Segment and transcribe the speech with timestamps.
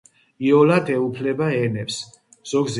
[0.45, 2.03] იოლად ეუფლება ენებს.